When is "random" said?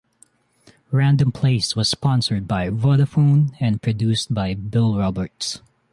0.89-1.31